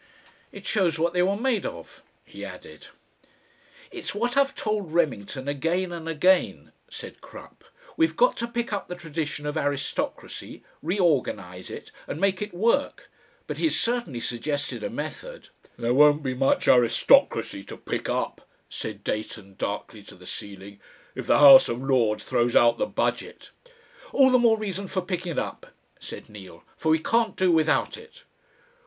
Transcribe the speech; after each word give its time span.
"It 0.51 0.65
shows 0.65 0.97
what 0.97 1.13
they 1.13 1.21
were 1.21 1.35
made 1.37 1.63
of," 1.63 2.01
he 2.25 2.43
added. 2.43 2.87
"It's 3.91 4.15
what 4.15 4.35
I've 4.35 4.55
told 4.55 4.93
Remington 4.95 5.47
again 5.47 5.91
and 5.91 6.09
again," 6.09 6.71
said 6.89 7.21
Crupp, 7.21 7.63
"we've 7.97 8.15
got 8.15 8.35
to 8.37 8.47
pick 8.47 8.73
up 8.73 8.87
the 8.87 8.95
tradition 8.95 9.45
of 9.45 9.55
aristocracy, 9.55 10.63
reorganise 10.81 11.69
it, 11.69 11.91
and 12.07 12.19
make 12.19 12.41
it 12.41 12.51
work. 12.51 13.11
But 13.45 13.59
he's 13.59 13.79
certainly 13.79 14.21
suggested 14.21 14.83
a 14.83 14.89
method." 14.89 15.49
"There 15.77 15.93
won't 15.93 16.23
be 16.23 16.33
much 16.33 16.67
aristocracy 16.67 17.63
to 17.65 17.77
pick 17.77 18.09
up," 18.09 18.49
said 18.69 19.03
Dayton, 19.03 19.53
darkly 19.59 20.01
to 20.01 20.15
the 20.15 20.25
ceiling, 20.25 20.79
"if 21.13 21.27
the 21.27 21.37
House 21.37 21.69
of 21.69 21.79
Lords 21.79 22.23
throws 22.23 22.55
out 22.55 22.79
the 22.79 22.87
Budget." 22.87 23.51
"All 24.11 24.31
the 24.31 24.39
more 24.39 24.57
reason 24.57 24.87
for 24.87 25.03
picking 25.03 25.33
it 25.33 25.37
up," 25.37 25.67
said 25.99 26.27
Neal. 26.27 26.63
"For 26.75 26.89
we 26.89 26.97
can't 26.97 27.35
do 27.35 27.51
without 27.51 27.97
it." 27.97 28.23